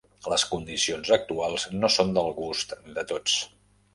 Les 0.33 0.43
condicions 0.53 1.11
actuals 1.17 1.67
no 1.83 1.91
són 1.97 2.13
del 2.17 2.33
gust 2.39 2.75
de 2.97 3.07
tots. 3.15 3.39